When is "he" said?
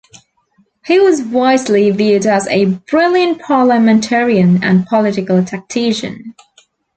0.83-0.99